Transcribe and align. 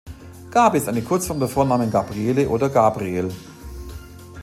Gaby 0.49 0.79
ist 0.79 0.87
eine 0.89 1.03
Kurzform 1.03 1.37
der 1.39 1.47
Vornamen 1.47 1.91
Gabriele 1.91 2.49
oder 2.49 2.69
Gabriel. 2.69 3.29